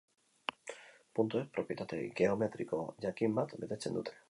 Puntuek 1.19 1.51
propietate 1.59 2.01
geometriko 2.21 2.83
jakin 3.07 3.39
bat 3.41 3.57
betetzen 3.65 4.01
dute. 4.01 4.19